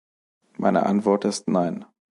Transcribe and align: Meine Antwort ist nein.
Meine 0.57 0.87
Antwort 0.87 1.25
ist 1.25 1.47
nein. 1.47 1.85